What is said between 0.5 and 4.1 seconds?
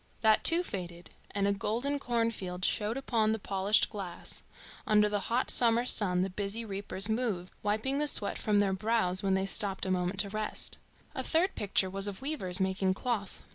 faded, and a golden cornfield showed upon the polished